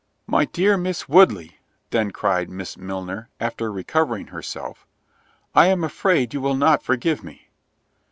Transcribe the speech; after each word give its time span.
"My 0.25 0.45
dear 0.45 0.77
Miss 0.77 1.07
Woodley," 1.07 1.59
(then 1.91 2.09
cried 2.09 2.49
Miss 2.49 2.75
Milner, 2.75 3.29
after 3.39 3.71
recovering 3.71 4.29
herself) 4.29 4.87
"I 5.53 5.67
am 5.67 5.83
afraid 5.83 6.33
you 6.33 6.41
will 6.41 6.55
not 6.55 6.81
forgive 6.81 7.23
me." 7.23 7.51